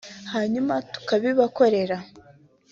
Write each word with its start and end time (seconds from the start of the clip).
hanyuma 0.33 0.73
tukabibakorera 0.91 1.97